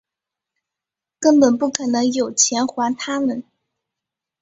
[1.19, 3.43] 根本不可能有钱还他们